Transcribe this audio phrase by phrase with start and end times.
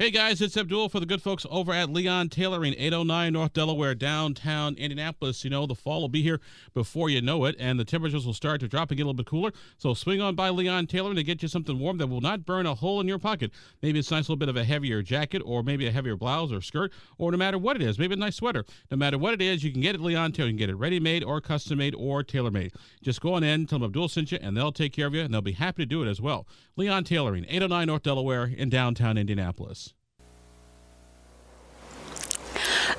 [0.00, 3.94] Hey guys, it's Abdul for the good folks over at Leon Tailoring, 809 North Delaware,
[3.94, 5.44] downtown Indianapolis.
[5.44, 6.40] You know, the fall will be here
[6.74, 9.14] before you know it, and the temperatures will start to drop and get a little
[9.14, 9.52] bit cooler.
[9.78, 12.66] So swing on by Leon Tailoring to get you something warm that will not burn
[12.66, 13.52] a hole in your pocket.
[13.82, 16.50] Maybe it's a nice little bit of a heavier jacket, or maybe a heavier blouse
[16.50, 18.64] or skirt, or no matter what it is, maybe a nice sweater.
[18.90, 20.56] No matter what it is, you can get it Leon Tailoring.
[20.56, 22.72] You can get it ready made or custom made or tailor made.
[23.00, 25.20] Just go on in, tell them Abdul sent you, and they'll take care of you,
[25.20, 26.48] and they'll be happy to do it as well.
[26.74, 29.83] Leon Tailoring, 809 North Delaware in downtown Indianapolis.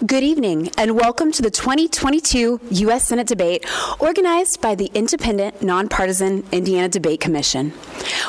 [0.06, 3.08] Good evening, and welcome to the 2022 U.S.
[3.08, 3.66] Senate debate
[4.00, 7.72] organized by the Independent, Nonpartisan Indiana Debate Commission.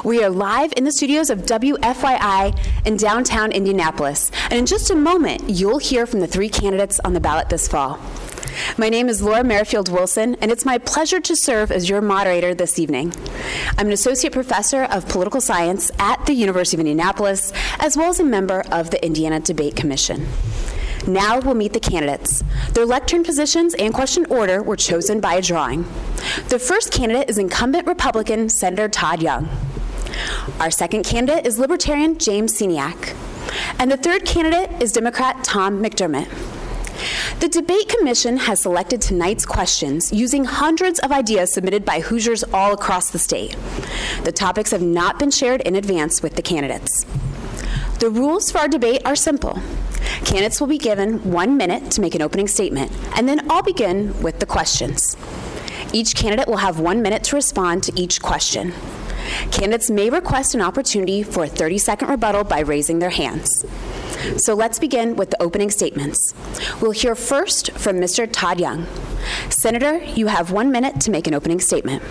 [0.05, 4.95] We are live in the studios of WFYI in downtown Indianapolis, and in just a
[4.95, 7.99] moment, you'll hear from the three candidates on the ballot this fall.
[8.77, 12.55] My name is Laura Merrifield Wilson, and it's my pleasure to serve as your moderator
[12.55, 13.13] this evening.
[13.79, 18.21] I'm an associate professor of political science at the University of Indianapolis, as well as
[18.21, 20.27] a member of the Indiana Debate Commission.
[21.07, 22.43] Now we'll meet the candidates.
[22.73, 25.85] Their lectern positions and question order were chosen by a drawing.
[26.49, 29.49] The first candidate is incumbent Republican Senator Todd Young.
[30.59, 33.15] Our second candidate is Libertarian James Sceniak.
[33.79, 36.29] And the third candidate is Democrat Tom McDermott.
[37.41, 42.73] The Debate Commission has selected tonight's questions using hundreds of ideas submitted by Hoosiers all
[42.73, 43.55] across the state.
[44.25, 47.05] The topics have not been shared in advance with the candidates.
[47.99, 49.61] The rules for our debate are simple.
[50.25, 54.21] Candidates will be given one minute to make an opening statement, and then I'll begin
[54.23, 55.17] with the questions.
[55.93, 58.73] Each candidate will have one minute to respond to each question.
[59.51, 63.65] Candidates may request an opportunity for a 30 second rebuttal by raising their hands.
[64.37, 66.35] So let's begin with the opening statements.
[66.81, 68.29] We'll hear first from Mr.
[68.31, 68.87] Todd Young.
[69.51, 72.03] Senator, you have one minute to make an opening statement.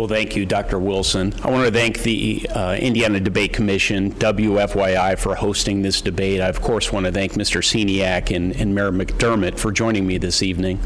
[0.00, 0.78] Well, thank you, Dr.
[0.78, 1.34] Wilson.
[1.42, 6.40] I want to thank the uh, Indiana Debate Commission, WFYI, for hosting this debate.
[6.40, 7.62] I, of course, want to thank Mr.
[7.62, 10.80] Sceniak and, and Mayor McDermott for joining me this evening.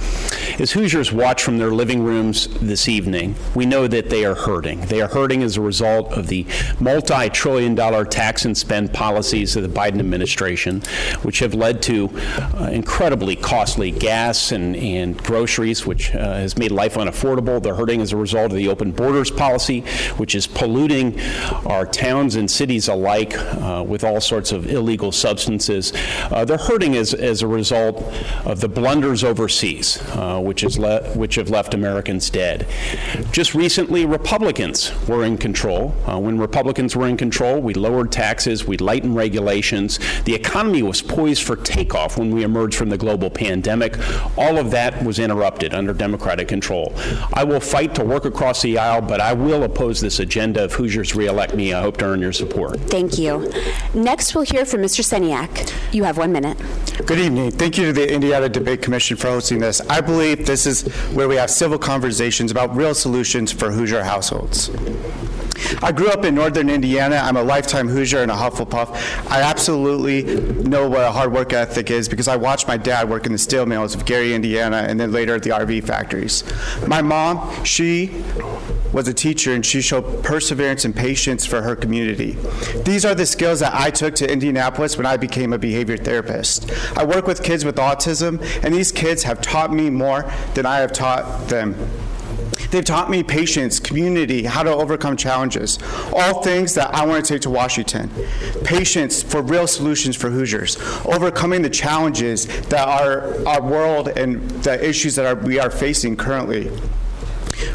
[0.58, 4.80] As Hoosiers watch from their living rooms this evening, we know that they are hurting.
[4.80, 6.44] They are hurting as a result of the
[6.80, 10.80] multi trillion dollar tax and spend policies of the Biden administration,
[11.22, 12.10] which have led to
[12.58, 17.62] uh, incredibly costly gas and, and groceries, which uh, has made life unaffordable.
[17.62, 19.80] They're hurting as a result of the open border borders policy,
[20.16, 21.20] which is polluting
[21.66, 25.92] our towns and cities alike uh, with all sorts of illegal substances.
[26.30, 28.02] Uh, they're hurting as, as a result
[28.46, 32.66] of the blunders overseas, uh, which, is le- which have left Americans dead.
[33.30, 35.94] Just recently, Republicans were in control.
[36.06, 39.98] Uh, when Republicans were in control, we lowered taxes, we lightened regulations.
[40.24, 43.98] The economy was poised for takeoff when we emerged from the global pandemic.
[44.38, 46.94] All of that was interrupted under Democratic control.
[47.34, 50.72] I will fight to work across the aisle but I will oppose this agenda if
[50.72, 51.72] Hoosiers reelect me.
[51.72, 52.78] I hope to earn your support.
[52.80, 53.52] Thank you.
[53.94, 55.02] Next, we'll hear from Mr.
[55.02, 55.72] Sceniak.
[55.92, 56.58] You have one minute.
[57.06, 57.50] Good evening.
[57.50, 59.80] Thank you to the Indiana Debate Commission for hosting this.
[59.82, 60.82] I believe this is
[61.14, 64.70] where we have civil conversations about real solutions for Hoosier households.
[65.82, 67.16] I grew up in northern Indiana.
[67.16, 69.30] I'm a lifetime Hoosier and a Hufflepuff.
[69.30, 70.22] I absolutely
[70.62, 73.38] know what a hard work ethic is because I watched my dad work in the
[73.38, 76.44] steel mills of Gary, Indiana, and then later at the RV factories.
[76.86, 78.22] My mom, she
[78.92, 82.36] was a teacher and she showed perseverance and patience for her community.
[82.84, 86.70] These are the skills that I took to Indianapolis when I became a behavior therapist.
[86.96, 90.78] I work with kids with autism, and these kids have taught me more than I
[90.78, 91.74] have taught them.
[92.74, 95.78] They've taught me patience, community, how to overcome challenges,
[96.12, 98.10] all things that I want to take to Washington.
[98.64, 100.76] Patience for real solutions for Hoosiers,
[101.06, 106.16] overcoming the challenges that our, our world and the issues that are, we are facing
[106.16, 106.68] currently.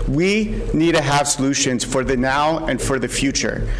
[0.09, 3.71] We need to have solutions for the now and for the future.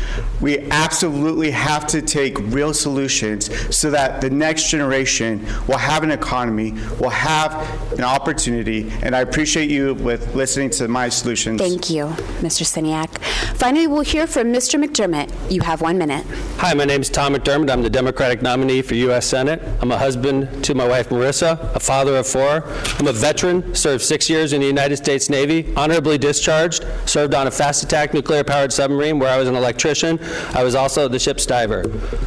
[0.42, 6.12] We absolutely have to take real solutions so that the next generation will have an
[6.12, 7.52] economy, will have
[7.94, 11.60] an opportunity, and I appreciate you with listening to my solutions.
[11.60, 12.06] Thank you,
[12.42, 12.64] Mr.
[12.64, 13.18] Sceniak.
[13.56, 14.82] Finally, we'll hear from Mr.
[14.82, 15.34] McDermott.
[15.52, 16.26] You have one minute.
[16.58, 17.72] Hi, my name is Tom McDermott.
[17.72, 19.26] I'm the Democratic nominee for U.S.
[19.26, 19.62] Senate.
[19.82, 22.64] I'm a husband to my wife Marissa, a father of four.
[23.00, 27.48] I'm a veteran, served six years in the United States Navy, honorably discharged, served on
[27.48, 30.20] a fast attack nuclear powered submarine where I was an electrician.
[30.54, 31.84] I was also the ship's diver.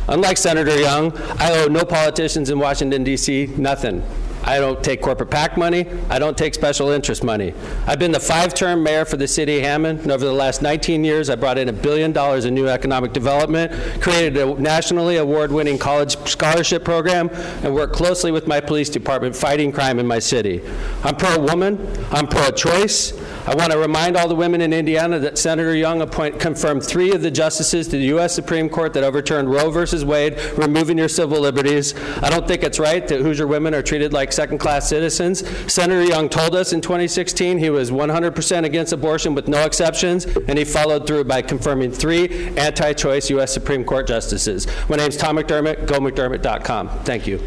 [0.09, 3.47] Unlike Senator Young, I owe no politicians in Washington, D.C.
[3.57, 4.03] nothing.
[4.45, 5.87] I don't take corporate PAC money.
[6.11, 7.55] I don't take special interest money.
[7.87, 10.63] I've been the five term mayor for the city of Hammond, and over the last
[10.63, 13.73] 19 years, I brought in a billion dollars in new economic development,
[14.03, 17.29] created a nationally award winning college scholarship program,
[17.63, 20.61] and worked closely with my police department fighting crime in my city.
[21.05, 21.79] I'm pro woman,
[22.11, 23.13] I'm pro choice,
[23.45, 27.13] I want to remind all the women in Indiana that Senator Young appoint, confirmed three
[27.13, 28.33] of the justices to the U.S.
[28.33, 31.93] Supreme Court that overturned Roe versus Wade, removing your civil liberties.
[32.23, 35.43] I don't think it's right that Hoosier women are treated like second class citizens.
[35.73, 40.57] Senator Young told us in 2016 he was 100% against abortion with no exceptions, and
[40.57, 43.53] he followed through by confirming three anti choice U.S.
[43.53, 44.69] Supreme Court justices.
[44.89, 46.89] My name is Tom McDermott, gomcdermott.com.
[47.01, 47.41] Thank you.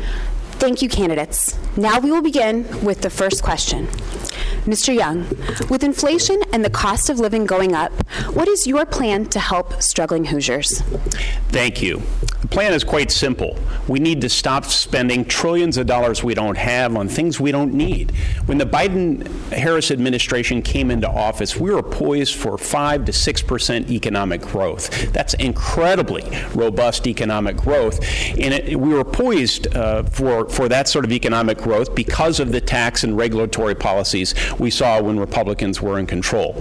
[0.57, 1.57] Thank you, candidates.
[1.77, 3.87] Now we will begin with the first question.
[4.65, 4.93] Mr.
[4.93, 5.27] Young,
[5.69, 7.91] with inflation and the cost of living going up,
[8.33, 10.81] what is your plan to help struggling Hoosiers?
[11.49, 12.01] Thank you.
[12.41, 13.57] The plan is quite simple.
[13.87, 17.73] We need to stop spending trillions of dollars we don't have on things we don't
[17.73, 18.11] need.
[18.45, 23.89] When the Biden Harris administration came into office, we were poised for 5 to 6%
[23.89, 25.11] economic growth.
[25.11, 26.23] That's incredibly
[26.53, 27.99] robust economic growth.
[28.29, 32.51] And it, we were poised uh, for, for that sort of economic growth because of
[32.51, 36.55] the tax and regulatory policies we saw when Republicans were in control.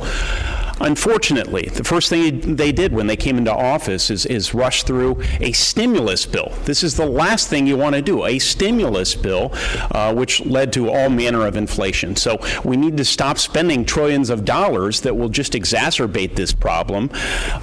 [0.80, 5.22] Unfortunately, the first thing they did when they came into office is, is rush through
[5.40, 6.52] a stimulus bill.
[6.64, 9.52] This is the last thing you want to do, a stimulus bill,
[9.92, 12.16] uh, which led to all manner of inflation.
[12.16, 17.10] So we need to stop spending trillions of dollars that will just exacerbate this problem.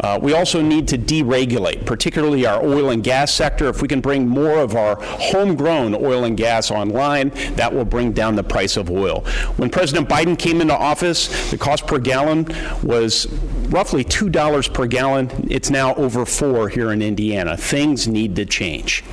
[0.01, 3.67] Uh, we also need to deregulate, particularly our oil and gas sector.
[3.67, 8.13] If we can bring more of our homegrown oil and gas online, that will bring
[8.13, 9.21] down the price of oil.
[9.57, 12.45] When President Biden came into office, the cost per gallon
[12.83, 13.27] was was
[13.69, 15.29] roughly $2 per gallon.
[15.49, 17.57] It's now over 4 here in Indiana.
[17.57, 19.03] Things need to change.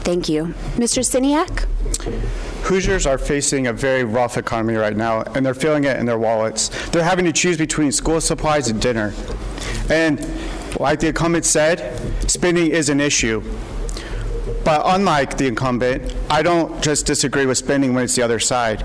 [0.00, 0.54] Thank you.
[0.76, 1.02] Mr.
[1.04, 1.66] Sceniak?
[2.64, 6.18] Hoosiers are facing a very rough economy right now, and they're feeling it in their
[6.18, 6.70] wallets.
[6.90, 9.12] They're having to choose between school supplies and dinner.
[9.90, 10.18] And
[10.80, 11.78] like the incumbent said,
[12.30, 13.42] spending is an issue.
[14.66, 18.84] But unlike the incumbent, I don't just disagree with spending when it's the other side.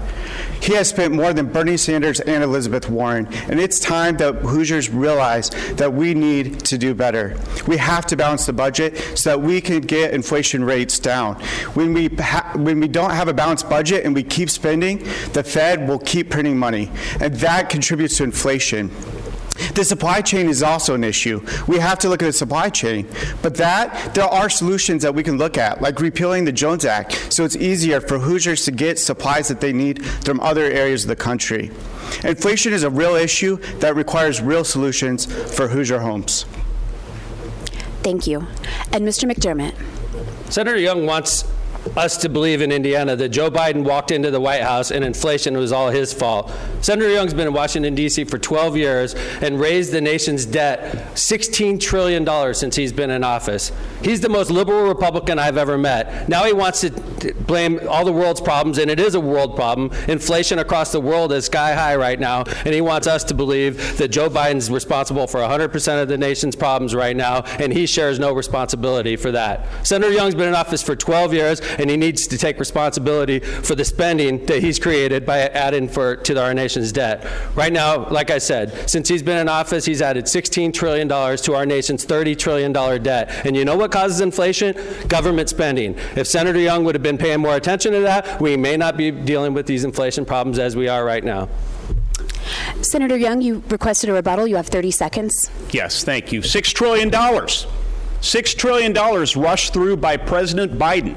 [0.61, 4.91] He has spent more than Bernie Sanders and Elizabeth Warren, and it's time that Hoosiers
[4.91, 7.35] realize that we need to do better.
[7.65, 11.33] We have to balance the budget so that we can get inflation rates down.
[11.73, 14.99] When we ha- when we don't have a balanced budget and we keep spending,
[15.33, 18.91] the Fed will keep printing money, and that contributes to inflation.
[19.73, 21.45] The supply chain is also an issue.
[21.67, 23.07] We have to look at the supply chain.
[23.41, 27.33] But that, there are solutions that we can look at, like repealing the Jones Act,
[27.33, 31.09] so it's easier for Hoosiers to get supplies that they need from other areas of
[31.09, 31.71] the country.
[32.23, 35.25] Inflation is a real issue that requires real solutions
[35.55, 36.45] for Hoosier homes.
[38.03, 38.47] Thank you.
[38.91, 39.31] And Mr.
[39.31, 39.75] McDermott.
[40.51, 41.45] Senator Young wants
[41.95, 45.57] us to believe in Indiana that Joe Biden walked into the White House and inflation
[45.57, 46.51] was all his fault.
[46.81, 48.23] Senator Young's been in Washington, D.C.
[48.25, 53.71] for 12 years and raised the nation's debt $16 trillion since he's been in office.
[54.03, 56.29] He's the most liberal Republican I've ever met.
[56.29, 59.91] Now he wants to blame all the world's problems, and it is a world problem.
[60.07, 63.97] Inflation across the world is sky high right now, and he wants us to believe
[63.97, 68.19] that Joe Biden's responsible for 100% of the nation's problems right now, and he shares
[68.19, 69.67] no responsibility for that.
[69.85, 73.75] Senator Young's been in office for 12 years, and he needs to take responsibility for
[73.75, 77.25] the spending that he's created by adding for to our nation's debt.
[77.55, 81.55] Right now, like I said, since he's been in office, he's added $16 trillion to
[81.55, 83.45] our nation's $30 trillion debt.
[83.45, 84.75] And you know what causes inflation?
[85.07, 85.95] Government spending.
[86.15, 89.11] If Senator Young would have been paying more attention to that, we may not be
[89.11, 91.49] dealing with these inflation problems as we are right now.
[92.81, 94.47] Senator Young, you requested a rebuttal.
[94.47, 95.51] You have 30 seconds.
[95.71, 96.41] Yes, thank you.
[96.41, 97.09] $6 trillion
[98.21, 98.93] $6 trillion
[99.35, 101.15] rushed through by President Biden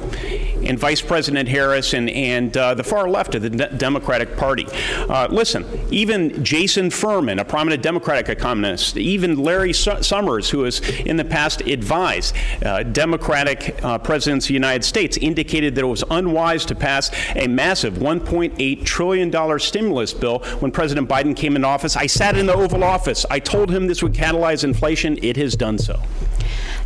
[0.67, 4.67] and Vice President Harris and, and uh, the far left of the Democratic Party.
[5.09, 11.17] Uh, listen, even Jason Furman, a prominent Democratic economist, even Larry Summers, who has in
[11.17, 12.35] the past advised
[12.65, 17.11] uh, Democratic uh, presidents of the United States, indicated that it was unwise to pass
[17.37, 21.97] a massive $1.8 trillion stimulus bill when President Biden came into office.
[21.97, 23.27] I sat in the Oval Office.
[23.31, 25.19] I told him this would catalyze inflation.
[25.23, 26.01] It has done so.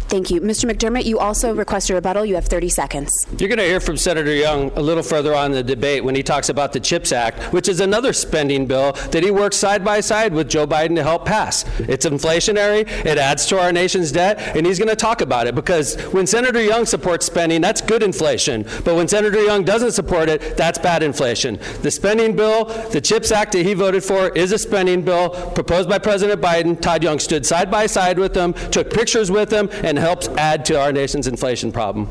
[0.08, 0.40] Thank you.
[0.40, 0.70] Mr.
[0.70, 2.24] McDermott, you also request a rebuttal.
[2.24, 3.12] You have 30 seconds.
[3.38, 6.14] You're going to hear from Senator Young a little further on in the debate when
[6.14, 9.84] he talks about the CHIPS Act, which is another spending bill that he works side
[9.84, 11.66] by side with Joe Biden to help pass.
[11.80, 15.54] It's inflationary, it adds to our nation's debt, and he's going to talk about it
[15.54, 18.64] because when Senator Young supports spending, that's good inflation.
[18.84, 21.58] But when Senator Young doesn't support it, that's bad inflation.
[21.82, 25.88] The spending bill, the CHIPS Act that he voted for, is a spending bill proposed
[25.88, 26.80] by President Biden.
[26.80, 30.64] Todd Young stood side by side with him, took pictures with him, and helps add
[30.66, 32.08] to our nation's inflation problem.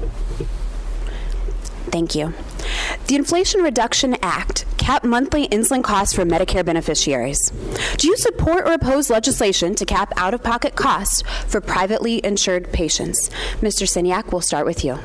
[1.89, 2.33] Thank you.
[3.07, 7.51] The Inflation Reduction Act capped monthly insulin costs for Medicare beneficiaries.
[7.97, 12.71] Do you support or oppose legislation to cap out of pocket costs for privately insured
[12.71, 13.29] patients?
[13.61, 13.87] Mr.
[13.87, 14.99] Sceniak, we'll start with you.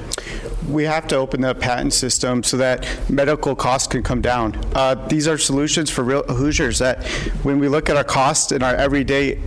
[0.68, 4.60] We have to open the patent system so that medical costs can come down.
[4.74, 7.06] Uh, these are solutions for real Hoosiers that
[7.42, 9.40] when we look at our costs and our everyday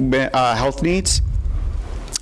[0.00, 1.22] uh, health needs,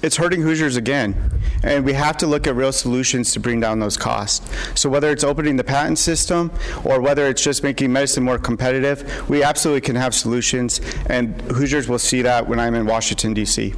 [0.03, 1.15] it's hurting Hoosiers again.
[1.63, 4.49] And we have to look at real solutions to bring down those costs.
[4.81, 6.53] So whether it's opening the patent system
[6.85, 10.81] or whether it's just making medicine more competitive, we absolutely can have solutions.
[11.07, 13.75] And Hoosiers will see that when I'm in Washington, D.C.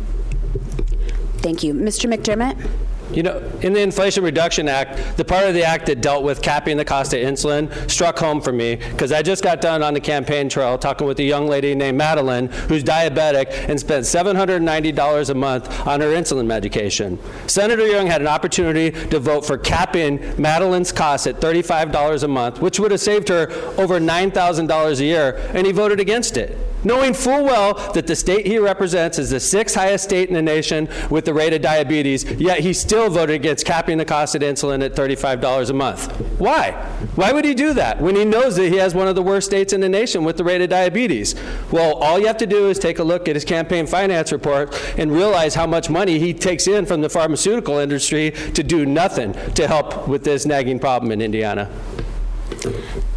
[1.38, 1.72] Thank you.
[1.72, 2.12] Mr.
[2.12, 2.89] McDermott?
[3.12, 6.42] You know, in the Inflation Reduction Act, the part of the act that dealt with
[6.42, 9.94] capping the cost of insulin struck home for me because I just got done on
[9.94, 15.30] the campaign trail talking with a young lady named Madeline who's diabetic and spent $790
[15.30, 17.18] a month on her insulin medication.
[17.48, 22.60] Senator Young had an opportunity to vote for capping Madeline's cost at $35 a month,
[22.60, 27.14] which would have saved her over $9,000 a year, and he voted against it knowing
[27.14, 30.88] full well that the state he represents is the sixth highest state in the nation
[31.10, 34.84] with the rate of diabetes, yet he still voted against capping the cost of insulin
[34.84, 36.12] at $35 a month.
[36.38, 36.72] Why?
[37.16, 39.46] Why would he do that when he knows that he has one of the worst
[39.46, 41.34] states in the nation with the rate of diabetes?
[41.70, 44.74] Well, all you have to do is take a look at his campaign finance report
[44.98, 49.32] and realize how much money he takes in from the pharmaceutical industry to do nothing
[49.54, 51.66] to help with this nagging problem in Indiana.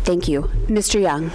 [0.03, 0.43] Thank you.
[0.67, 1.01] Mr.
[1.01, 1.31] Young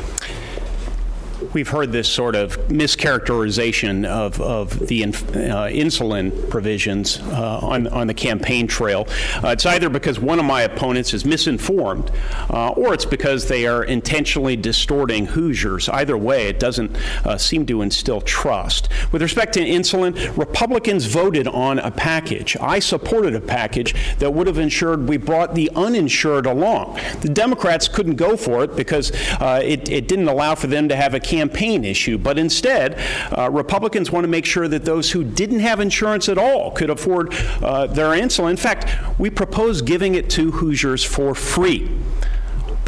[1.55, 7.87] we've heard this sort of mischaracterization of, of the in, uh, insulin provisions uh, on,
[7.89, 9.07] on the campaign trail.
[9.43, 12.11] Uh, it's either because one of my opponents is misinformed
[12.51, 15.89] uh, or it's because they are intentionally distorting Hoosiers.
[15.89, 18.89] Either way, it doesn't uh, seem to instill trust.
[19.13, 22.57] With respect to insulin, Republicans voted on a package.
[22.61, 26.99] I supported a package that would have ensured we brought the uninsured along.
[27.21, 30.97] The Democrats couldn't go for it because uh, it, it didn't allow for them to
[30.97, 32.99] have a campaign issue, but instead,
[33.37, 36.91] uh, Republicans want to make sure that those who didn't have insurance at all could
[36.91, 38.51] afford uh, their insulin.
[38.51, 38.87] In fact,
[39.19, 41.89] we propose giving it to Hoosiers for free.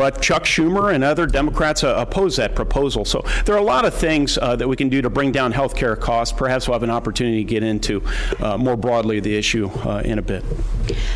[0.00, 3.04] But Chuck Schumer and other Democrats uh, oppose that proposal.
[3.04, 5.52] So there are a lot of things uh, that we can do to bring down
[5.52, 6.34] health care costs.
[6.34, 8.02] Perhaps we'll have an opportunity to get into
[8.38, 10.42] uh, more broadly the issue uh, in a bit.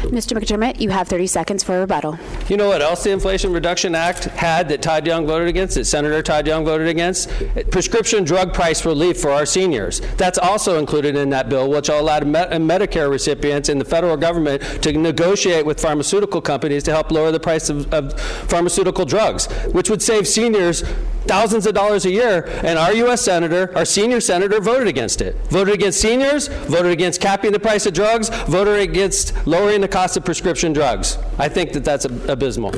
[0.02, 0.36] Mr.
[0.36, 2.18] McDermott, you have 30 seconds for a rebuttal.
[2.50, 5.86] You know what else the Inflation Reduction Act had that Todd Young voted against, that
[5.86, 7.30] Senator Todd Young voted against?
[7.70, 10.00] Prescription drug price relief for our seniors.
[10.18, 14.62] That's also included in that bill, which allowed allow Medicare recipients and the federal government
[14.82, 18.14] to negotiate with pharmaceutical companies to help lower the price of, of
[18.46, 20.82] pharmaceuticals pharmaceutical drugs, which would save seniors
[21.26, 22.46] thousands of dollars a year.
[22.64, 23.22] And our U.S.
[23.22, 25.36] Senator, our senior senator, voted against it.
[25.48, 30.16] Voted against seniors, voted against capping the price of drugs, voted against lowering the cost
[30.16, 31.18] of prescription drugs.
[31.38, 32.72] I think that that's abysmal.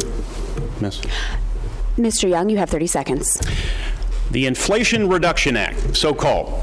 [0.80, 1.00] Miss.
[1.96, 2.28] Mr.
[2.28, 3.40] Young, you have 30 seconds.
[4.30, 6.60] The Inflation Reduction Act, so called,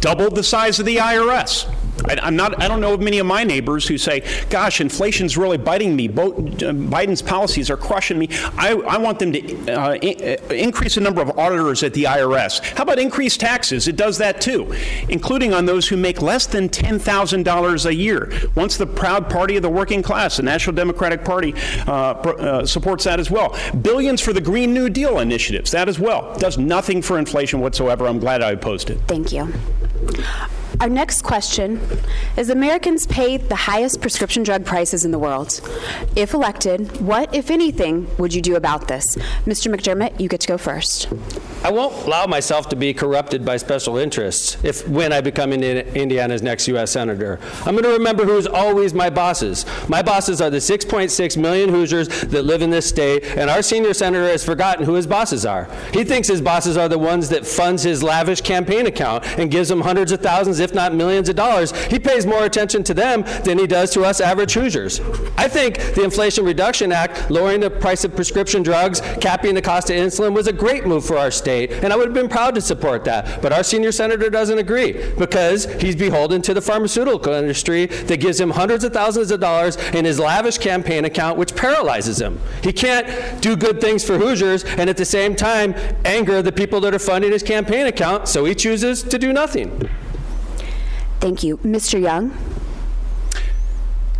[0.00, 1.72] doubled the size of the IRS
[2.06, 2.62] I, am not.
[2.62, 6.08] I don't know of many of my neighbors who say, "Gosh, inflation's really biting me.
[6.08, 10.94] Bo- Biden's policies are crushing me." I, I want them to uh, in- uh, increase
[10.94, 12.60] the number of auditors at the IRS.
[12.76, 13.88] How about increase taxes?
[13.88, 14.72] It does that too,
[15.08, 18.30] including on those who make less than ten thousand dollars a year.
[18.54, 21.54] Once the proud party of the working class, the National Democratic Party,
[21.86, 23.56] uh, uh, supports that as well.
[23.82, 25.70] Billions for the Green New Deal initiatives.
[25.72, 28.06] That as well does nothing for inflation whatsoever.
[28.06, 28.98] I'm glad I opposed it.
[29.06, 29.52] Thank you.
[30.80, 31.80] Our next question
[32.36, 35.60] is Americans pay the highest prescription drug prices in the world.
[36.14, 39.16] If elected, what, if anything, would you do about this?
[39.44, 39.74] Mr.
[39.74, 41.08] McDermott, you get to go first.
[41.64, 46.40] I won't allow myself to be corrupted by special interests if when I become Indiana's
[46.40, 46.92] next U.S.
[46.92, 47.40] Senator.
[47.66, 49.66] I'm going to remember who's always my bosses.
[49.88, 53.92] My bosses are the 6.6 million Hoosiers that live in this state, and our senior
[53.92, 55.68] senator has forgotten who his bosses are.
[55.92, 59.70] He thinks his bosses are the ones that funds his lavish campaign account and gives
[59.70, 61.72] him hundreds of thousands, if not millions of dollars.
[61.86, 65.00] He pays more attention to them than he does to us average Hoosiers.
[65.36, 69.90] I think the Inflation Reduction Act, lowering the price of prescription drugs, capping the cost
[69.90, 72.54] of insulin, was a great move for our state, and I would have been proud
[72.56, 73.40] to support that.
[73.40, 78.38] But our senior senator doesn't agree because he's beholden to the pharmaceutical industry that gives
[78.38, 82.38] him hundreds of thousands of dollars in his lavish campaign account, which paralyzes him.
[82.62, 85.74] He can't do good things for Hoosiers and at the same time
[86.04, 89.88] anger the people that are funding his campaign account, so he chooses to do nothing.
[91.20, 91.56] Thank you.
[91.58, 92.00] Mr.
[92.00, 92.30] Young?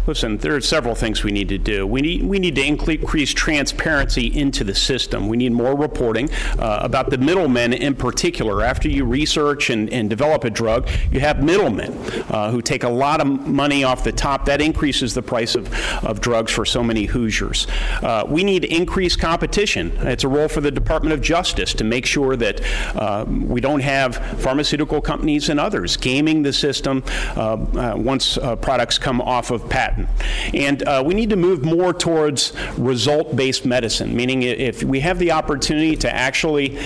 [0.08, 1.86] Listen, there are several things we need to do.
[1.86, 5.28] We need we need to increase transparency into the system.
[5.28, 8.62] We need more reporting uh, about the middlemen in particular.
[8.62, 11.92] After you research and, and develop a drug, you have middlemen
[12.30, 14.46] uh, who take a lot of money off the top.
[14.46, 15.70] That increases the price of,
[16.02, 17.66] of drugs for so many Hoosiers.
[18.02, 19.92] Uh, we need increased competition.
[19.98, 22.62] It's a role for the Department of Justice to make sure that
[22.96, 27.04] uh, we don't have pharmaceutical companies and others gaming the system
[27.36, 29.97] uh, uh, once products come off of patent.
[30.54, 35.32] And we need to move more towards result based medicine, meaning if we have the
[35.32, 36.78] opportunity to actually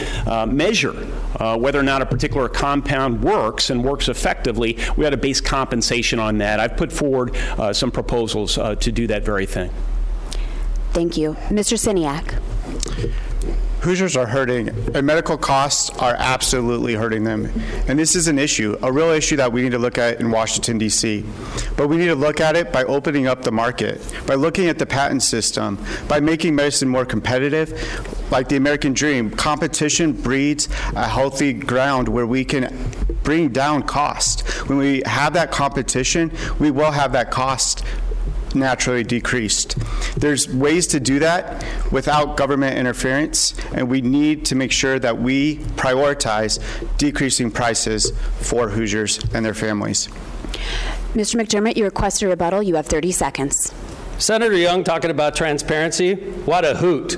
[0.47, 0.93] measure
[1.59, 6.19] whether or not a particular compound works and works effectively, we ought to base compensation
[6.19, 6.61] on that.
[6.61, 9.71] I've put forward uh, some proposals uh, to do that very thing.
[10.93, 11.35] Thank you.
[11.49, 11.79] Mr.
[11.79, 12.39] Sceniak.
[13.83, 17.51] Hoosiers are hurting, and medical costs are absolutely hurting them.
[17.89, 20.31] And this is an issue, a real issue that we need to look at in
[20.31, 21.25] Washington, D.C.
[21.77, 24.79] But we need to look at it by opening up the market, by looking at
[24.79, 27.73] the patent system, by making medicine more competitive.
[28.31, 32.89] Like the American dream, competition breeds a healthy ground where we can
[33.25, 34.49] bring down cost.
[34.69, 37.85] When we have that competition, we will have that cost
[38.55, 39.79] naturally decreased.
[40.19, 45.19] There's ways to do that without government interference, and we need to make sure that
[45.19, 46.61] we prioritize
[46.99, 50.09] decreasing prices for Hoosiers and their families.
[51.15, 51.41] Mr.
[51.41, 52.63] McDermott, you request a rebuttal.
[52.63, 53.75] You have 30 seconds.
[54.19, 56.15] Senator Young talking about transparency.
[56.15, 57.17] What a hoot.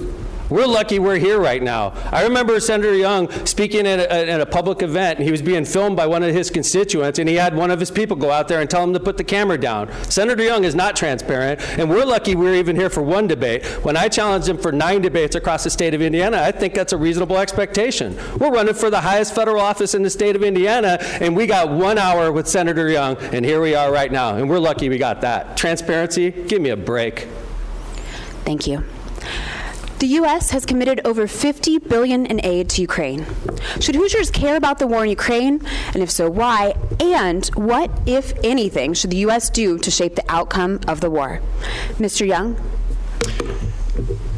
[0.50, 1.94] We're lucky we're here right now.
[2.12, 5.96] I remember Senator Young speaking at a, a, public event, and he was being filmed
[5.96, 8.60] by one of his constituents, and he had one of his people go out there
[8.60, 9.90] and tell him to put the camera down.
[10.04, 13.64] Senator Young is not transparent, and we're lucky we're even here for one debate.
[13.84, 16.92] When I challenged him for nine debates across the state of Indiana, I think that's
[16.92, 18.16] a reasonable expectation.
[18.38, 21.70] We're running for the highest federal office in the state of Indiana, and we got
[21.70, 24.98] one hour with Senator Young, and here we are right now, and we're lucky we
[24.98, 25.56] got that.
[25.56, 27.28] Transparency, give me a break.
[28.44, 28.84] Thank you.
[30.04, 30.50] The U.S.
[30.50, 33.25] has committed over 50 billion in aid to Ukraine.
[33.80, 35.62] Should Hoosiers care about the war in Ukraine,
[35.94, 36.75] and if so, why?
[37.00, 39.49] And what, if anything, should the U.S.
[39.49, 41.40] do to shape the outcome of the war?
[41.96, 42.26] Mr.
[42.26, 42.54] Young.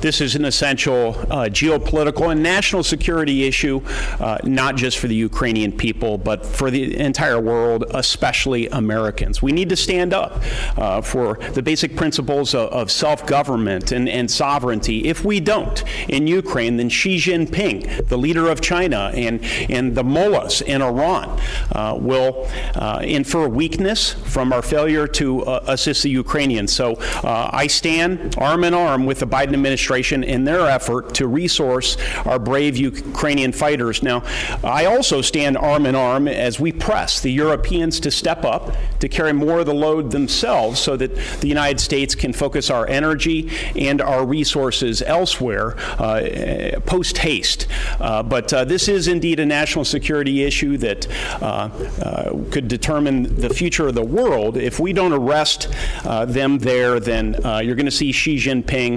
[0.01, 3.81] This is an essential uh, geopolitical and national security issue,
[4.21, 9.41] uh, not just for the Ukrainian people, but for the entire world, especially Americans.
[9.41, 10.43] We need to stand up
[10.77, 15.07] uh, for the basic principles of, of self government and, and, sovereignty.
[15.07, 20.05] If we don't in Ukraine, then Xi Jinping, the leader of China, and, and the
[20.05, 21.41] mullahs in Iran
[21.73, 26.73] uh, will uh, infer weakness from our failure to uh, assist the Ukrainians.
[26.73, 31.27] So I stand arm in arm with the Biden administration administration in their effort to
[31.27, 34.03] resource our brave Ukrainian fighters.
[34.03, 34.23] Now,
[34.63, 39.09] I also stand arm in arm as we press the Europeans to step up, to
[39.09, 43.51] carry more of the load themselves so that the United States can focus our energy
[43.75, 47.67] and our resources elsewhere uh, post haste.
[48.01, 51.09] Uh, but uh, this is indeed a national security issue that
[51.41, 51.69] uh,
[52.03, 54.57] uh, could determine the future of the world.
[54.57, 55.69] If we don't arrest
[56.05, 58.97] uh, them there, then you're going to see Xi Jinping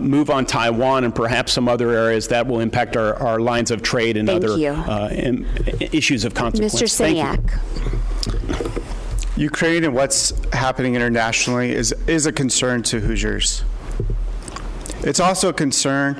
[0.00, 3.82] move on Taiwan and perhaps some other areas that will impact our, our lines of
[3.82, 5.46] trade and Thank other uh, in,
[5.92, 6.74] issues of consequence.
[6.74, 6.88] Mr.
[6.88, 7.38] Sceniak.
[9.36, 13.62] Ukraine and what's happening internationally is, is a concern to Hoosiers.
[15.02, 16.14] It's also a concern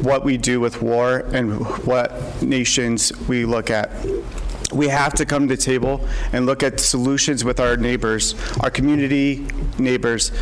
[0.00, 3.90] what we do with war and what nations we look at.
[4.72, 8.70] We have to come to the table and look at solutions with our neighbors, our
[8.70, 9.46] community
[9.78, 10.32] neighbors,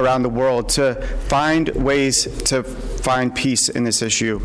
[0.00, 0.94] around the world to
[1.28, 4.40] find ways to find peace in this issue.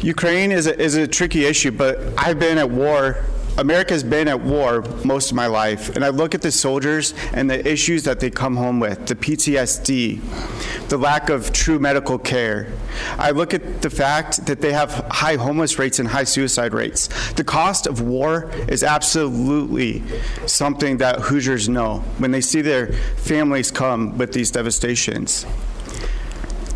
[0.00, 3.24] Ukraine is a, is a tricky issue, but I've been at war
[3.58, 7.50] America's been at war most of my life, and I look at the soldiers and
[7.50, 12.70] the issues that they come home with the PTSD, the lack of true medical care.
[13.18, 17.08] I look at the fact that they have high homeless rates and high suicide rates.
[17.32, 20.02] The cost of war is absolutely
[20.44, 25.46] something that Hoosiers know when they see their families come with these devastations.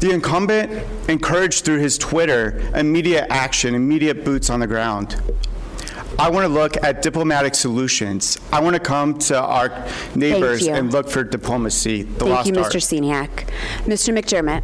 [0.01, 5.21] The incumbent encouraged through his Twitter immediate action, immediate boots on the ground.
[6.19, 8.39] I want to look at diplomatic solutions.
[8.53, 12.03] I want to come to our neighbors and look for diplomacy.
[12.03, 12.65] The Thank you, Mr.
[12.65, 12.73] Art.
[12.75, 13.49] Sceniak.
[13.85, 14.17] Mr.
[14.17, 14.63] McDermott.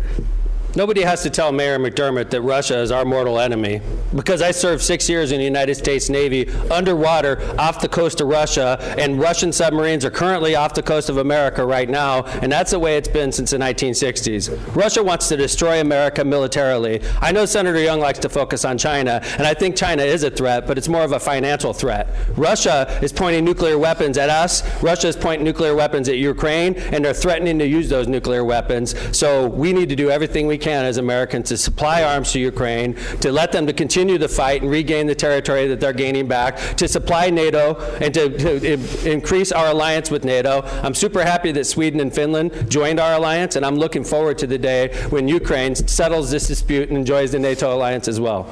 [0.76, 3.80] Nobody has to tell Mayor McDermott that Russia is our mortal enemy
[4.14, 8.28] because I served six years in the United States Navy underwater off the coast of
[8.28, 12.72] Russia, and Russian submarines are currently off the coast of America right now, and that's
[12.72, 14.76] the way it's been since the 1960s.
[14.76, 17.00] Russia wants to destroy America militarily.
[17.22, 20.30] I know Senator Young likes to focus on China, and I think China is a
[20.30, 22.14] threat, but it's more of a financial threat.
[22.36, 27.02] Russia is pointing nuclear weapons at us, Russia is pointing nuclear weapons at Ukraine, and
[27.02, 28.94] they're threatening to use those nuclear weapons.
[29.16, 32.94] So we need to do everything we can as Americans to supply arms to Ukraine,
[33.20, 36.56] to let them to continue the fight and regain the territory that they're gaining back,
[36.76, 40.62] to supply NATO, and to, to increase our alliance with NATO.
[40.82, 44.46] I'm super happy that Sweden and Finland joined our alliance, and I'm looking forward to
[44.46, 48.44] the day when Ukraine settles this dispute and enjoys the NATO alliance as well.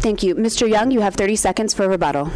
[0.00, 0.34] Thank you.
[0.34, 0.68] Mr.
[0.68, 2.30] Young, you have 30 seconds for rebuttal.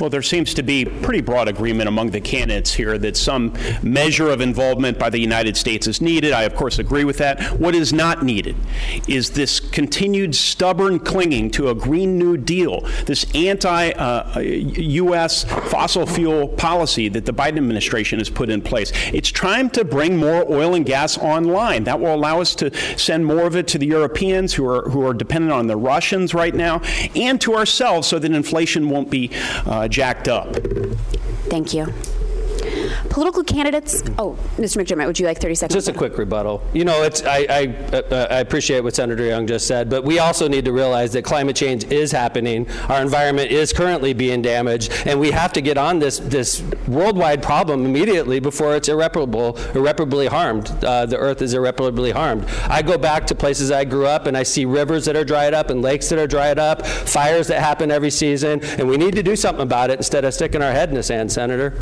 [0.00, 4.28] Well, there seems to be pretty broad agreement among the candidates here that some measure
[4.28, 6.32] of involvement by the United States is needed.
[6.32, 7.58] I, of course, agree with that.
[7.58, 8.56] What is not needed
[9.08, 15.44] is this continued stubborn clinging to a Green New Deal, this anti uh, U.S.
[15.44, 18.92] fossil fuel policy that the Biden administration has put in place.
[19.12, 21.84] It's trying to bring more oil and gas online.
[21.84, 25.06] That will allow us to send more of it to the Europeans who are, who
[25.06, 26.80] are dependent on the Russians right now
[27.14, 29.30] and to ourselves so that inflation won't be.
[29.64, 30.54] Uh, jacked up.
[31.48, 31.86] Thank you.
[33.16, 34.02] Political candidates.
[34.18, 34.76] Oh, Mr.
[34.76, 35.74] McDermott, would you like 30 seconds?
[35.74, 36.62] Just a quick rebuttal.
[36.74, 40.18] You know, it's I, I, uh, I appreciate what Senator Young just said, but we
[40.18, 42.70] also need to realize that climate change is happening.
[42.90, 47.42] Our environment is currently being damaged, and we have to get on this this worldwide
[47.42, 50.68] problem immediately before it's irreparable, irreparably harmed.
[50.84, 52.44] Uh, the Earth is irreparably harmed.
[52.68, 55.54] I go back to places I grew up, and I see rivers that are dried
[55.54, 59.14] up and lakes that are dried up, fires that happen every season, and we need
[59.14, 61.72] to do something about it instead of sticking our head in the sand, Senator.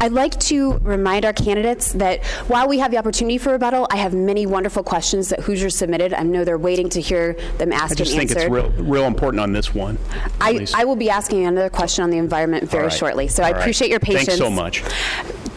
[0.00, 3.96] I'd like to remind our candidates that while we have the opportunity for rebuttal, I
[3.96, 6.14] have many wonderful questions that Hoosiers submitted.
[6.14, 9.40] I know they're waiting to hear them asked I just think it's real, real important
[9.40, 9.98] on this one.
[10.40, 12.92] I, I, will be asking another question on the environment very right.
[12.92, 13.90] shortly, so All I appreciate right.
[13.90, 14.26] your patience.
[14.26, 14.82] Thanks so much.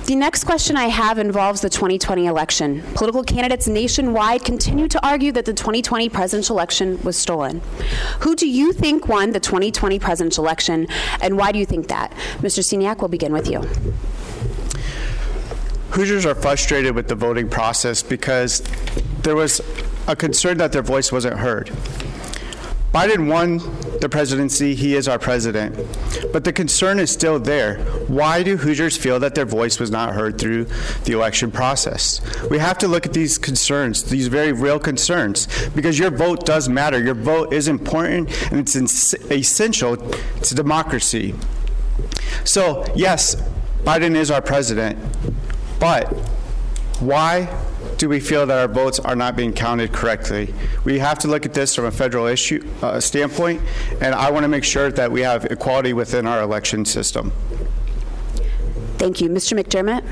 [0.05, 2.83] The next question I have involves the 2020 election.
[2.93, 7.61] Political candidates nationwide continue to argue that the 2020 presidential election was stolen.
[8.19, 10.87] Who do you think won the 2020 presidential election,
[11.21, 12.11] and why do you think that?
[12.39, 12.61] Mr.
[12.61, 13.61] Sceniak, we'll begin with you.
[15.93, 18.63] Hoosiers are frustrated with the voting process because
[19.21, 19.61] there was
[20.07, 21.67] a concern that their voice wasn't heard.
[22.91, 23.57] Biden won
[23.99, 25.75] the presidency, he is our president.
[26.31, 27.77] But the concern is still there.
[28.07, 30.65] Why do Hoosiers feel that their voice was not heard through
[31.05, 32.21] the election process?
[32.49, 36.69] We have to look at these concerns, these very real concerns, because your vote does
[36.69, 37.03] matter.
[37.03, 38.75] Your vote is important and it's
[39.31, 41.35] essential to democracy.
[42.45, 43.35] So, yes,
[43.83, 44.97] Biden is our president,
[45.79, 46.05] but
[46.99, 47.53] why
[47.97, 50.53] do we feel that our votes are not being counted correctly?
[50.83, 53.61] We have to look at this from a federal issue uh, standpoint,
[54.01, 57.31] and I want to make sure that we have equality within our election system.
[58.97, 59.29] Thank you.
[59.29, 59.59] Mr.
[59.59, 60.03] McDermott?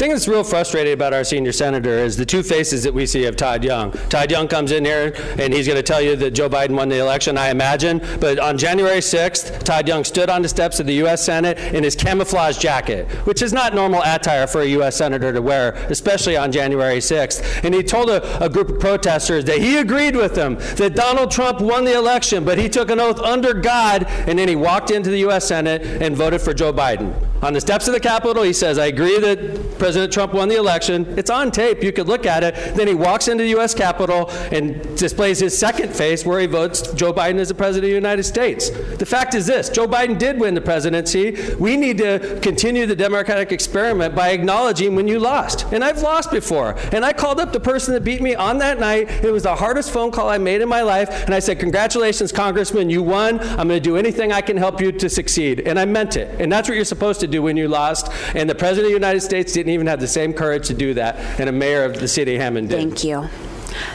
[0.00, 3.26] Thing that's real frustrating about our senior senator is the two faces that we see
[3.26, 3.92] of Todd Young.
[4.08, 6.88] Todd Young comes in here and he's going to tell you that Joe Biden won
[6.88, 8.00] the election, I imagine.
[8.18, 11.22] But on January 6th, Todd Young stood on the steps of the U.S.
[11.22, 14.96] Senate in his camouflage jacket, which is not normal attire for a U.S.
[14.96, 17.62] senator to wear, especially on January 6th.
[17.62, 21.30] And he told a, a group of protesters that he agreed with them that Donald
[21.30, 24.90] Trump won the election, but he took an oath under God, and then he walked
[24.90, 25.46] into the U.S.
[25.46, 27.29] Senate and voted for Joe Biden.
[27.42, 30.56] On the steps of the Capitol, he says, I agree that President Trump won the
[30.56, 31.18] election.
[31.18, 31.82] It's on tape.
[31.82, 32.76] You could look at it.
[32.76, 33.74] Then he walks into the U.S.
[33.74, 37.90] Capitol and displays his second face where he votes Joe Biden as the President of
[37.90, 38.68] the United States.
[38.70, 41.54] The fact is this Joe Biden did win the presidency.
[41.58, 45.64] We need to continue the Democratic experiment by acknowledging when you lost.
[45.72, 46.76] And I've lost before.
[46.92, 49.08] And I called up the person that beat me on that night.
[49.24, 51.08] It was the hardest phone call I made in my life.
[51.24, 52.90] And I said, Congratulations, Congressman.
[52.90, 53.40] You won.
[53.40, 55.60] I'm going to do anything I can help you to succeed.
[55.60, 56.38] And I meant it.
[56.38, 58.10] And that's what you're supposed to do when you lost.
[58.34, 60.94] And the President of the United States didn't even have the same courage to do
[60.94, 62.76] that, and a mayor of the city of Hammond did.
[62.76, 63.28] Thank you.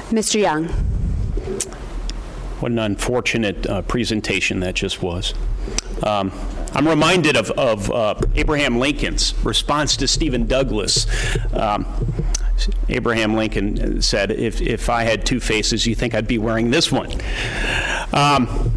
[0.10, 0.39] Mr.
[0.39, 0.67] Young.
[2.60, 5.34] What an unfortunate uh, presentation that just was.
[6.04, 6.32] Um,
[6.74, 11.08] I'm reminded of, of uh, Abraham Lincoln's response to Stephen Douglas.
[11.54, 11.86] Um,
[12.89, 16.91] Abraham Lincoln said, if, if I had two faces, you think I'd be wearing this
[16.91, 17.12] one.
[18.13, 18.74] Um,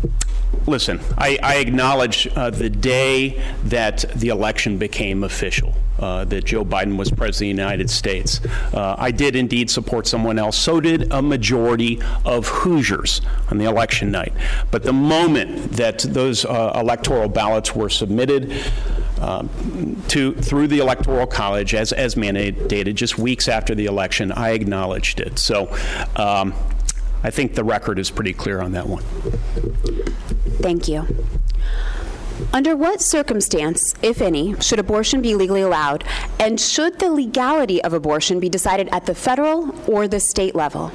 [0.69, 5.75] listen, I, I acknowledge uh, the day that the election became official.
[5.99, 8.41] Uh, that Joe Biden was president of the United States.
[8.73, 10.57] Uh, I did indeed support someone else.
[10.57, 14.33] So did a majority of Hoosiers on the election night.
[14.71, 18.55] But the moment that those uh, electoral ballots were submitted,
[19.21, 19.49] um,
[20.09, 24.31] to through the Electoral College as, as mandated just weeks after the election.
[24.31, 25.39] I acknowledged it.
[25.39, 25.69] So
[26.17, 26.55] um,
[27.23, 29.03] I think the record is pretty clear on that one.
[30.61, 31.07] Thank you.
[32.53, 36.05] Under what circumstance, if any, should abortion be legally allowed?
[36.39, 40.93] And should the legality of abortion be decided at the federal or the state level?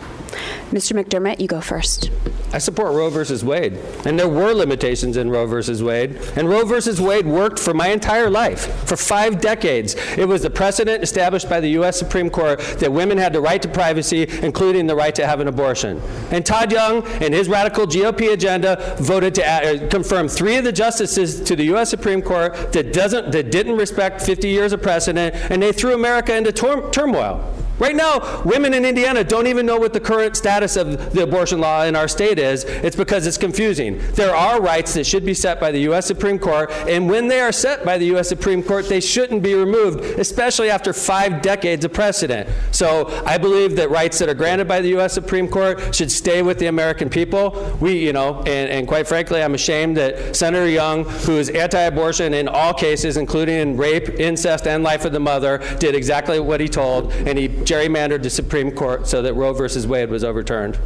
[0.74, 1.00] Mr.
[1.00, 2.10] McDermott, you go first.
[2.52, 3.74] I support Roe versus Wade,
[4.06, 7.90] and there were limitations in Roe versus Wade, and Roe versus Wade worked for my
[7.90, 9.96] entire life, for five decades.
[10.18, 11.98] It was the precedent established by the U.S.
[12.00, 15.48] Supreme Court that women had the right to privacy, including the right to have an
[15.48, 16.02] abortion.
[16.32, 20.72] And Todd Young and his radical GOP agenda voted to uh, confirm three of the
[20.72, 21.92] justices to the U.S.
[21.92, 26.36] Supreme Court that doesn't that didn't respect 50 years of precedent, and they threw America
[26.36, 27.63] into tor- turmoil.
[27.84, 31.60] Right now, women in Indiana don't even know what the current status of the abortion
[31.60, 32.64] law in our state is.
[32.64, 33.98] It's because it's confusing.
[34.14, 36.06] There are rights that should be set by the U.S.
[36.06, 38.30] Supreme Court, and when they are set by the U.S.
[38.30, 42.48] Supreme Court, they shouldn't be removed, especially after five decades of precedent.
[42.72, 45.12] So I believe that rights that are granted by the U.S.
[45.12, 47.78] Supreme Court should stay with the American people.
[47.82, 51.82] We, you know, and, and quite frankly, I'm ashamed that Senator Young, who is anti
[51.82, 56.40] abortion in all cases, including in rape, incest, and life of the mother, did exactly
[56.40, 60.24] what he told, and he gerrymandered the Supreme Court so that Roe versus Wade was
[60.24, 60.78] overturned.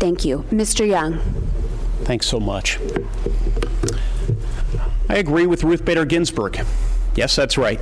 [0.00, 0.44] Thank you.
[0.50, 0.86] Mr.
[0.86, 1.20] Young.
[2.02, 2.80] Thanks so much.
[5.08, 6.64] I agree with Ruth Bader Ginsburg.
[7.14, 7.80] Yes, that's right.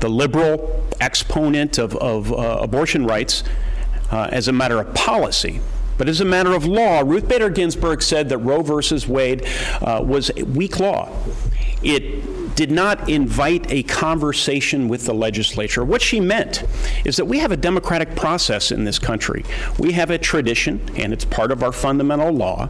[0.00, 3.44] The liberal exponent of, of uh, abortion rights
[4.10, 5.60] uh, as a matter of policy.
[5.98, 9.46] But as a matter of law, Ruth Bader Ginsburg said that Roe versus Wade
[9.82, 11.14] uh, was weak law.
[11.82, 15.84] It did not invite a conversation with the legislature.
[15.84, 16.64] What she meant
[17.04, 19.44] is that we have a democratic process in this country.
[19.78, 22.68] We have a tradition, and it's part of our fundamental law,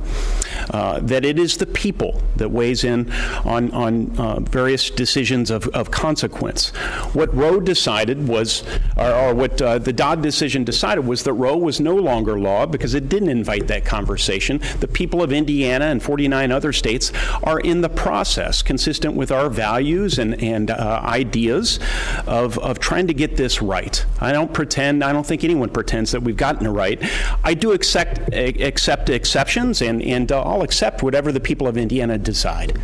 [0.71, 3.11] uh, that it is the people that weighs in
[3.45, 6.71] on, on uh, various decisions of, of consequence.
[7.15, 8.63] What Roe decided was,
[8.97, 12.67] or, or what uh, the Dobbs decision decided was that Roe was no longer law
[12.67, 14.61] because it didn't invite that conversation.
[14.81, 19.49] The people of Indiana and 49 other states are in the process, consistent with our
[19.51, 21.81] values values and, and uh, ideas
[22.27, 24.05] of, of trying to get this right.
[24.21, 27.03] I don't pretend, I don't think anyone pretends that we've gotten it right.
[27.43, 32.19] I do accept, accept exceptions, and, and uh, I'll accept whatever the people of Indiana
[32.19, 32.79] decide.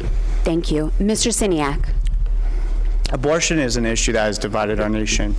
[0.45, 0.93] Thank you.
[0.99, 1.31] Mr.
[1.31, 1.91] Sceniak.
[3.11, 5.35] Abortion is an issue that has divided our nation.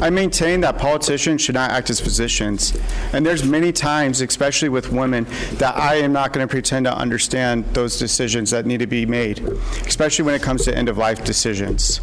[0.00, 2.76] I maintain that politicians should not act as physicians.
[3.12, 6.94] And there's many times, especially with women, that I am not going to pretend to
[6.94, 9.38] understand those decisions that need to be made,
[9.86, 12.00] especially when it comes to end of life decisions.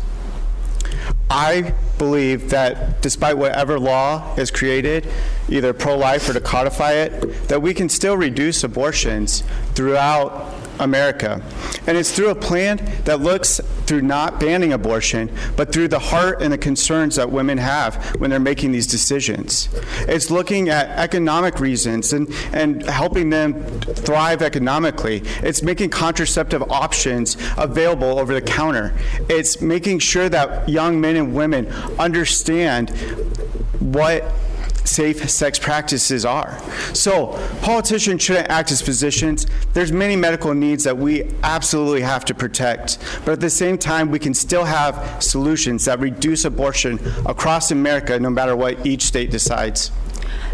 [1.30, 5.08] I believe that despite whatever law is created,
[5.50, 11.42] either pro life or to codify it, that we can still reduce abortions throughout America.
[11.88, 16.42] And it's through a plan that looks through not banning abortion, but through the heart
[16.42, 19.70] and the concerns that women have when they're making these decisions.
[20.08, 25.24] It's looking at economic reasons and, and helping them thrive economically.
[25.42, 28.94] It's making contraceptive options available over the counter.
[29.30, 31.68] It's making sure that young men and women
[32.00, 32.92] understand
[33.80, 34.24] what
[34.86, 36.60] safe sex practices are.
[36.94, 39.46] So politicians shouldn't act as physicians.
[39.74, 44.12] There's many medical needs that we absolutely have to protect, but at the same time,
[44.12, 49.32] we can still have solutions that reduce abortion across America, no matter what each state
[49.32, 49.92] decides.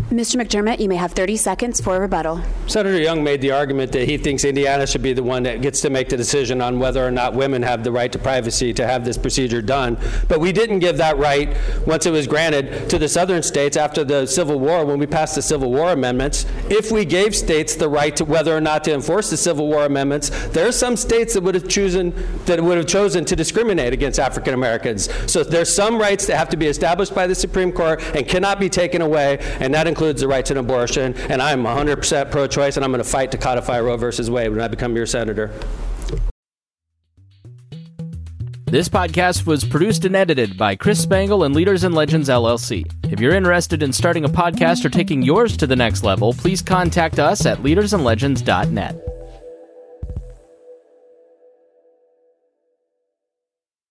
[0.09, 0.41] Mr.
[0.41, 2.41] McDermott, you may have 30 seconds for rebuttal.
[2.67, 5.81] Senator Young made the argument that he thinks Indiana should be the one that gets
[5.81, 8.87] to make the decision on whether or not women have the right to privacy to
[8.87, 9.97] have this procedure done.
[10.27, 14.03] But we didn't give that right once it was granted to the southern states after
[14.03, 16.45] the Civil War when we passed the Civil War amendments.
[16.69, 19.85] If we gave states the right to whether or not to enforce the Civil War
[19.85, 22.13] amendments, there are some states that would have chosen
[22.45, 25.09] that would have chosen to discriminate against African Americans.
[25.31, 28.59] So there's some rights that have to be established by the Supreme Court and cannot
[28.59, 31.15] be taken away, and that includes the right to an abortion.
[31.29, 34.61] And I'm 100% pro-choice, and I'm going to fight to codify Roe versus Wade when
[34.61, 35.51] I become your senator.
[38.65, 42.85] This podcast was produced and edited by Chris Spangle and Leaders and Legends LLC.
[43.11, 46.61] If you're interested in starting a podcast or taking yours to the next level, please
[46.61, 49.18] contact us at leadersandlegends.net.